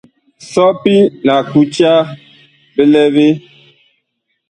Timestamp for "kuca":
1.51-1.91